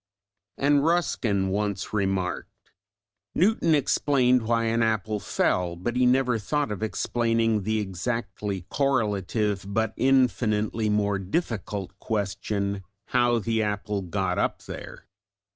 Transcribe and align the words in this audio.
And 0.57 0.83
Ruskin 0.83 1.49
once 1.49 1.93
remarked: 1.93 2.71
"Newton 3.35 3.75
explained 3.75 4.41
why 4.41 4.63
an 4.63 4.81
apple 4.81 5.19
fell, 5.19 5.75
but 5.75 5.95
he 5.95 6.07
never 6.07 6.39
thought 6.39 6.71
of 6.71 6.81
explaining 6.81 7.61
the 7.61 7.77
exactly 7.79 8.61
correlative, 8.71 9.63
but 9.67 9.93
infinitely 9.97 10.89
more 10.89 11.19
difficult 11.19 11.99
question, 11.99 12.81
how 13.09 13.37
the 13.37 13.61
apple 13.61 14.01
got 14.01 14.39
up 14.39 14.63
there." 14.63 15.05